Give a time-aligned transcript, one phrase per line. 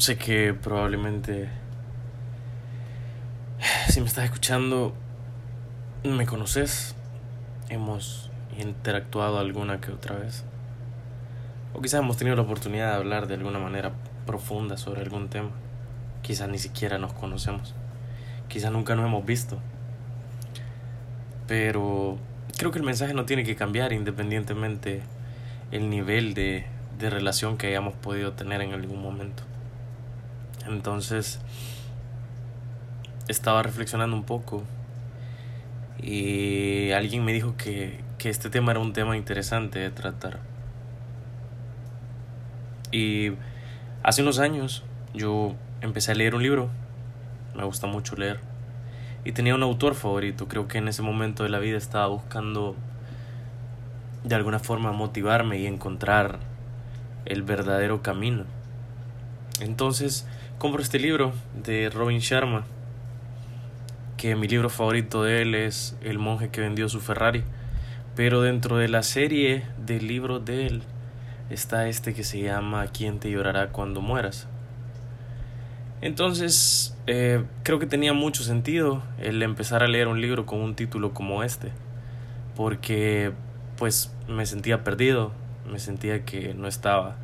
[0.00, 1.50] Sé que probablemente
[3.90, 4.94] si me estás escuchando
[6.04, 6.94] me conoces.
[7.68, 10.42] Hemos interactuado alguna que otra vez.
[11.74, 13.92] O quizás hemos tenido la oportunidad de hablar de alguna manera
[14.24, 15.50] profunda sobre algún tema.
[16.22, 17.74] Quizás ni siquiera nos conocemos.
[18.48, 19.58] Quizás nunca nos hemos visto.
[21.46, 22.16] Pero
[22.56, 25.02] creo que el mensaje no tiene que cambiar independientemente
[25.72, 26.64] el nivel de,
[26.98, 29.49] de relación que hayamos podido tener en algún momento.
[30.66, 31.40] Entonces,
[33.28, 34.64] estaba reflexionando un poco
[36.02, 40.38] y alguien me dijo que, que este tema era un tema interesante de tratar.
[42.92, 43.32] Y
[44.02, 44.82] hace unos años
[45.14, 46.68] yo empecé a leer un libro,
[47.54, 48.40] me gusta mucho leer,
[49.24, 52.74] y tenía un autor favorito, creo que en ese momento de la vida estaba buscando
[54.24, 56.38] de alguna forma motivarme y encontrar
[57.26, 58.44] el verdadero camino.
[59.60, 60.26] Entonces
[60.60, 61.32] compro este libro
[61.64, 62.66] de Robin Sharma,
[64.18, 67.44] que mi libro favorito de él es El monje que vendió su Ferrari,
[68.14, 70.82] pero dentro de la serie de libros de él
[71.48, 74.48] está este que se llama ¿Quién te llorará cuando mueras?
[76.02, 80.74] Entonces, eh, creo que tenía mucho sentido el empezar a leer un libro con un
[80.74, 81.72] título como este,
[82.54, 83.32] porque
[83.78, 85.32] pues me sentía perdido,
[85.72, 87.16] me sentía que no estaba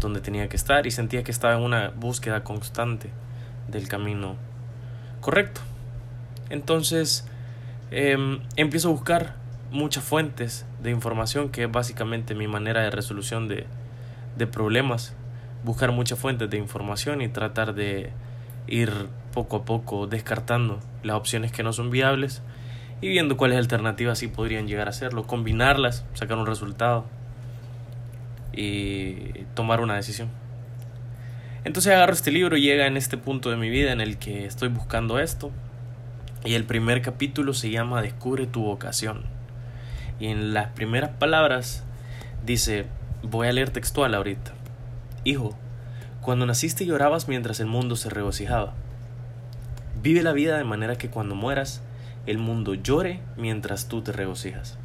[0.00, 3.10] donde tenía que estar y sentía que estaba en una búsqueda constante
[3.68, 4.36] del camino
[5.20, 5.60] correcto.
[6.48, 7.26] Entonces
[7.90, 9.36] em, empiezo a buscar
[9.70, 13.66] muchas fuentes de información, que es básicamente mi manera de resolución de,
[14.36, 15.14] de problemas.
[15.62, 18.10] Buscar muchas fuentes de información y tratar de
[18.66, 18.90] ir
[19.32, 22.42] poco a poco descartando las opciones que no son viables
[23.00, 27.06] y viendo cuáles alternativas sí podrían llegar a serlo, combinarlas, sacar un resultado
[28.52, 30.28] y tomar una decisión.
[31.64, 34.46] Entonces agarro este libro y llega en este punto de mi vida en el que
[34.46, 35.50] estoy buscando esto.
[36.44, 39.24] Y el primer capítulo se llama Descubre tu vocación.
[40.18, 41.84] Y en las primeras palabras
[42.46, 42.86] dice,
[43.22, 44.52] voy a leer textual ahorita.
[45.24, 45.56] Hijo,
[46.22, 48.72] cuando naciste llorabas mientras el mundo se regocijaba.
[50.02, 51.82] Vive la vida de manera que cuando mueras,
[52.26, 54.78] el mundo llore mientras tú te regocijas.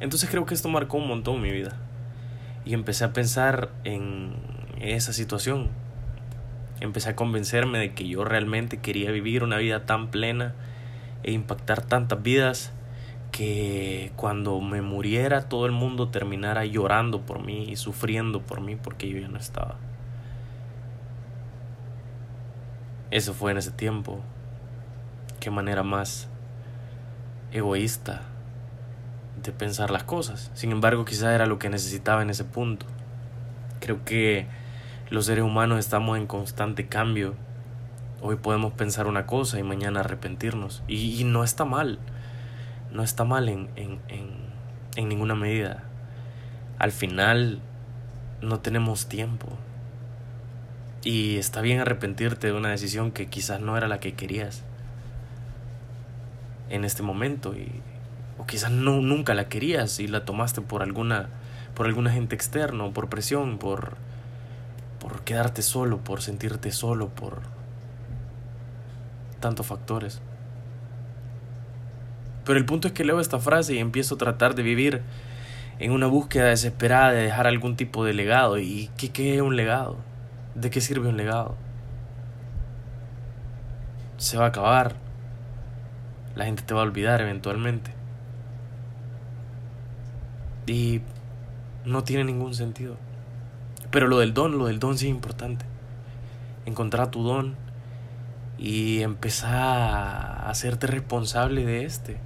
[0.00, 1.76] Entonces creo que esto marcó un montón mi vida.
[2.64, 4.34] Y empecé a pensar en
[4.80, 5.68] esa situación.
[6.80, 10.54] Empecé a convencerme de que yo realmente quería vivir una vida tan plena
[11.22, 12.72] e impactar tantas vidas
[13.32, 18.76] que cuando me muriera todo el mundo terminara llorando por mí y sufriendo por mí
[18.76, 19.76] porque yo ya no estaba.
[23.10, 24.20] Eso fue en ese tiempo.
[25.40, 26.28] Qué manera más
[27.52, 28.22] egoísta
[29.52, 30.50] pensar las cosas.
[30.54, 32.86] Sin embargo, quizá era lo que necesitaba en ese punto.
[33.80, 34.46] Creo que
[35.10, 37.34] los seres humanos estamos en constante cambio.
[38.22, 40.82] Hoy podemos pensar una cosa y mañana arrepentirnos.
[40.88, 41.98] Y, no está mal.
[42.92, 44.30] No está mal en, en, en,
[44.96, 45.84] en ninguna medida.
[46.78, 47.60] Al final
[48.42, 49.48] no tenemos tiempo.
[51.04, 54.64] Y está bien arrepentirte de una decisión que quizás no era la que querías
[56.68, 57.80] en este momento y
[58.38, 61.28] o quizás no, nunca la querías y la tomaste por alguna,
[61.74, 63.96] por algún agente externo, por presión, por,
[65.00, 67.40] por quedarte solo, por sentirte solo, por
[69.40, 70.20] tantos factores.
[72.44, 75.02] Pero el punto es que leo esta frase y empiezo a tratar de vivir
[75.78, 78.58] en una búsqueda desesperada de dejar algún tipo de legado.
[78.58, 79.96] ¿Y qué, qué es un legado?
[80.54, 81.56] ¿De qué sirve un legado?
[84.16, 84.94] Se va a acabar.
[86.36, 87.95] La gente te va a olvidar eventualmente.
[90.66, 91.00] Y
[91.84, 92.96] no tiene ningún sentido.
[93.90, 95.64] Pero lo del don, lo del don sí es importante.
[96.66, 97.54] Encontrar tu don
[98.58, 102.18] y empezar a hacerte responsable de este.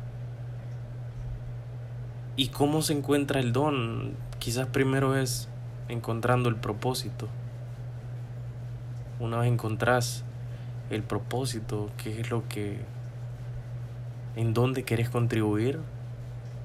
[2.37, 4.15] ¿Y cómo se encuentra el don?
[4.39, 5.49] Quizás primero es
[5.89, 7.29] encontrando el propósito.
[9.19, 10.25] Una vez encontrás
[10.89, 12.79] el propósito, qué es lo que,
[14.37, 15.81] en dónde quieres contribuir,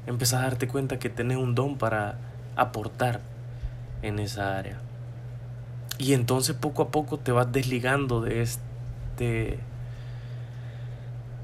[0.08, 2.18] empezás a darte cuenta que tenés un don para
[2.56, 3.22] aportar
[4.02, 4.78] en esa área.
[5.98, 9.60] Y entonces poco a poco te vas desligando de este,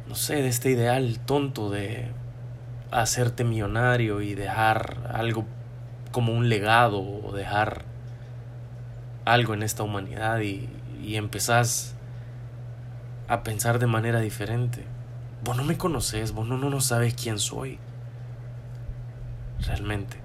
[0.07, 2.09] no sé, de este ideal tonto de
[2.91, 5.45] hacerte millonario y dejar algo
[6.11, 7.83] como un legado o dejar
[9.23, 10.69] algo en esta humanidad y,
[11.01, 11.95] y empezás
[13.29, 14.83] a pensar de manera diferente.
[15.45, 17.79] Vos no me conoces, vos no, no, no sabes quién soy
[19.65, 20.17] realmente.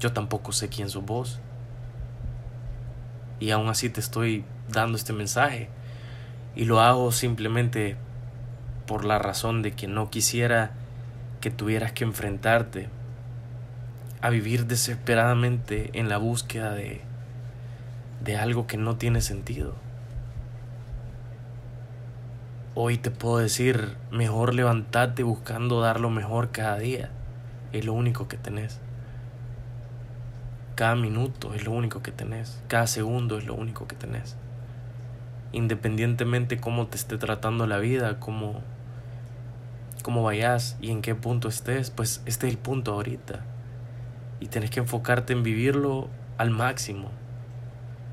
[0.00, 1.40] Yo tampoco sé quién sos vos.
[3.40, 5.68] Y aún así te estoy dando este mensaje.
[6.54, 7.96] Y lo hago simplemente
[8.86, 10.72] por la razón de que no quisiera
[11.40, 12.88] que tuvieras que enfrentarte
[14.20, 17.00] a vivir desesperadamente en la búsqueda de,
[18.24, 19.74] de algo que no tiene sentido.
[22.80, 27.10] Hoy te puedo decir, mejor levantarte buscando dar lo mejor cada día.
[27.72, 28.78] Es lo único que tenés.
[30.76, 32.62] Cada minuto es lo único que tenés.
[32.68, 34.36] Cada segundo es lo único que tenés.
[35.50, 38.60] Independientemente cómo te esté tratando la vida, cómo,
[40.04, 43.44] cómo vayas y en qué punto estés, pues este es el punto ahorita.
[44.38, 47.10] Y tenés que enfocarte en vivirlo al máximo,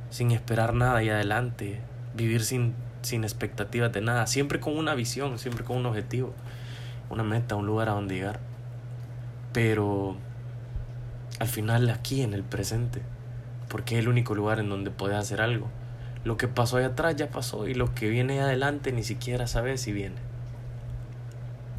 [0.10, 1.82] sin esperar nada y adelante,
[2.16, 2.74] vivir sin,
[3.06, 6.34] sin expectativas de nada, siempre con una visión, siempre con un objetivo,
[7.10, 8.40] una meta, un lugar a donde llegar.
[9.54, 10.18] Pero
[11.40, 13.02] al final aquí en el presente,
[13.69, 15.69] porque es el único lugar en donde puedes hacer algo.
[16.24, 19.81] Lo que pasó allá atrás ya pasó y lo que viene adelante ni siquiera sabes
[19.81, 20.16] si viene.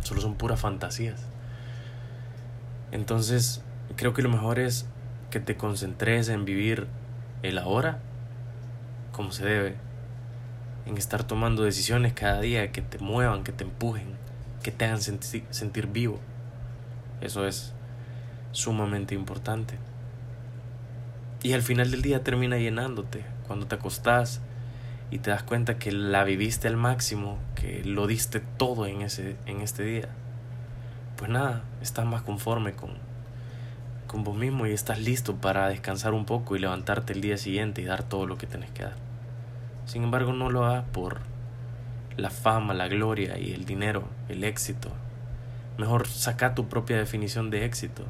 [0.03, 1.27] Solo son puras fantasías.
[2.93, 3.63] Entonces,
[3.97, 4.87] creo que lo mejor es
[5.31, 6.87] que te concentres en vivir
[7.43, 7.99] el ahora
[9.17, 9.75] como se debe,
[10.87, 14.15] en estar tomando decisiones cada día que te muevan, que te empujen,
[14.63, 16.21] que te hagan sentir vivo.
[17.21, 17.73] Eso es
[18.53, 19.79] sumamente importante.
[21.43, 23.25] Y al final del día termina llenándote.
[23.47, 24.41] Cuando te acostás
[25.11, 29.37] y te das cuenta que la viviste al máximo, que lo diste todo en, ese,
[29.47, 30.09] en este día,
[31.17, 32.91] pues nada, estás más conforme con,
[34.07, 37.83] con vos mismo y estás listo para descansar un poco y levantarte el día siguiente
[37.83, 39.06] y dar todo lo que tenés que dar.
[39.87, 41.21] Sin embargo, no lo hagas por
[42.17, 44.91] la fama, la gloria y el dinero, el éxito.
[45.79, 48.03] Mejor saca tu propia definición de éxito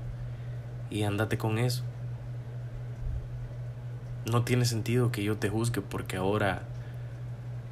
[0.91, 1.85] y andate con eso.
[4.25, 6.63] No tiene sentido que yo te juzgue porque ahora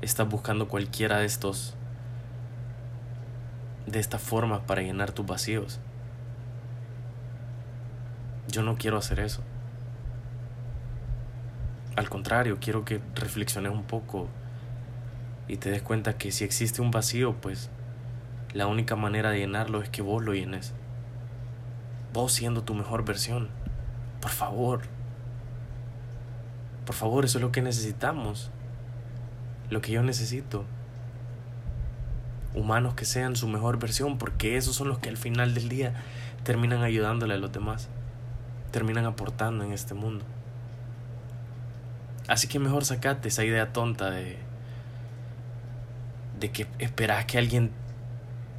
[0.03, 1.75] estás buscando cualquiera de estos
[3.87, 5.81] de esta forma para llenar tus vacíos.
[8.49, 9.43] Yo no quiero hacer eso.
[11.97, 14.29] Al contrario, quiero que reflexiones un poco
[15.47, 17.71] y te des cuenta que si existe un vacío, pues
[18.53, 20.75] la única manera de llenarlo es que vos lo llenes.
[22.13, 23.49] Vos siendo tu mejor versión.
[24.21, 24.83] Por favor.
[26.85, 28.51] Por favor, eso es lo que necesitamos.
[29.71, 30.65] Lo que yo necesito.
[32.55, 35.95] Humanos que sean su mejor versión, porque esos son los que al final del día
[36.43, 37.89] terminan ayudándole a los demás.
[38.73, 40.25] Terminan aportando en este mundo.
[42.27, 44.39] Así que mejor sacate esa idea tonta de,
[46.41, 47.71] de que esperas que alguien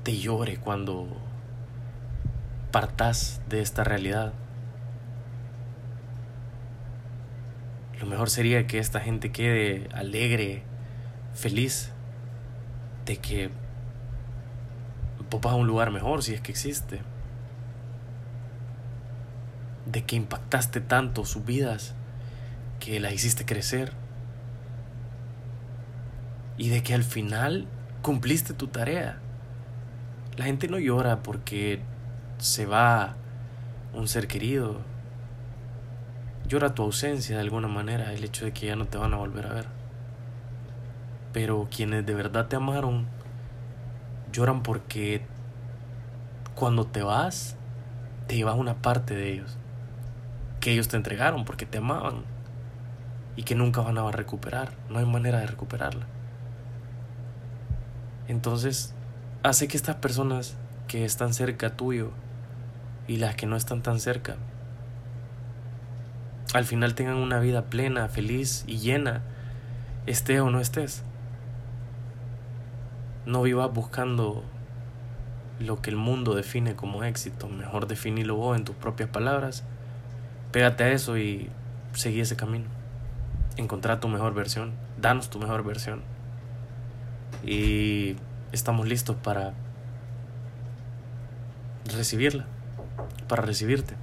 [0.04, 1.08] te llore cuando
[2.72, 4.34] partas de esta realidad.
[8.00, 10.62] Lo mejor sería que esta gente quede alegre,
[11.34, 11.92] feliz
[13.06, 13.50] de que
[15.32, 17.02] vos vas a un lugar mejor si es que existe.
[19.88, 21.96] De que impactaste tanto sus vidas
[22.80, 23.92] que la hiciste crecer
[26.58, 27.68] y de que al final
[28.02, 29.20] cumpliste tu tarea.
[30.38, 31.82] La gente no llora porque
[32.38, 33.16] se va
[33.94, 34.82] un ser querido.
[36.48, 39.18] Llora tu ausencia de alguna manera, el hecho de que ya no te van a
[39.18, 39.68] volver a ver.
[41.34, 43.08] Pero quienes de verdad te amaron,
[44.32, 45.26] lloran porque
[46.54, 47.58] cuando te vas,
[48.28, 49.58] te llevas una parte de ellos.
[50.60, 52.35] Que ellos te entregaron porque te amaban
[53.36, 54.72] y que nunca van a recuperar.
[54.90, 56.06] No hay manera de recuperarla.
[58.28, 58.94] Entonces,
[59.44, 60.56] hace que estas personas
[60.88, 62.12] que están cerca tuyo
[63.08, 64.36] y las que no están tan cerca,
[66.54, 69.22] al final tengan una vida plena, feliz y llena,
[70.06, 71.04] esté o no estés.
[73.26, 74.44] No vivas buscando
[75.60, 79.64] lo que el mundo define como éxito, mejor definirlo vos en tus propias palabras,
[80.52, 81.50] pégate a eso y
[81.94, 82.66] seguí ese camino
[83.58, 86.02] encontrar tu mejor versión, danos tu mejor versión.
[87.44, 88.16] Y
[88.52, 89.54] estamos listos para
[91.86, 92.46] recibirla,
[93.28, 93.96] para recibirte.